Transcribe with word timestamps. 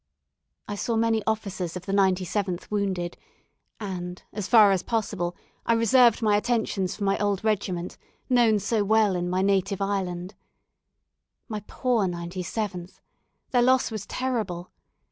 I 0.67 0.73
saw 0.73 0.95
many 0.95 1.21
officers 1.27 1.75
of 1.77 1.85
the 1.85 1.91
97th 1.93 2.71
wounded; 2.71 3.17
and, 3.79 4.23
as 4.33 4.47
far 4.47 4.71
as 4.71 4.81
possible, 4.81 5.35
I 5.63 5.73
reserved 5.73 6.23
my 6.23 6.37
attentions 6.37 6.95
for 6.95 7.03
my 7.03 7.19
old 7.19 7.43
regiment, 7.43 7.99
known 8.27 8.57
so 8.57 8.83
well 8.83 9.15
in 9.15 9.29
my 9.29 9.43
native 9.43 9.79
island. 9.79 10.33
My 11.47 11.59
poor 11.67 12.07
97th! 12.07 12.99
their 13.51 13.61
loss 13.61 13.91
was 13.91 14.07
terrible. 14.07 14.71